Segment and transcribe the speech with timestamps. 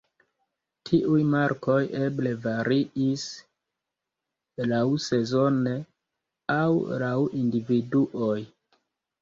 [0.89, 3.27] Tiuj markoj eble variis
[4.73, 5.77] laŭsezone
[6.57, 6.65] aŭ
[7.05, 8.37] laŭ individuoj.